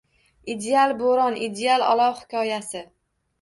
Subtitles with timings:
[0.53, 2.83] Ideal bo'ron, ideal olov hikoyasi